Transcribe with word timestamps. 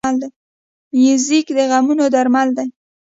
موزیک 0.99 1.47
د 1.57 1.59
غمونو 1.69 2.05
درمل 2.15 2.49
دی. 2.57 2.67